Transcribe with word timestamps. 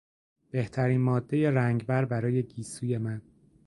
بهترین 0.51 1.01
مادهی 1.01 1.51
رنگبر 1.51 2.05
برای 2.05 2.43
گیسوی 2.43 2.97
من 2.97 3.21